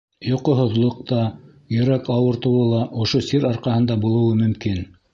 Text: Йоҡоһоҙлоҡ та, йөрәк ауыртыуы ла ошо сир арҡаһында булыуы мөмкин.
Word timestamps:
Йоҡоһоҙлоҡ 0.27 0.97
та, 1.11 1.19
йөрәк 1.77 2.11
ауыртыуы 2.15 2.65
ла 2.73 2.83
ошо 3.05 3.25
сир 3.31 3.49
арҡаһында 3.55 4.03
булыуы 4.07 4.45
мөмкин. 4.45 4.87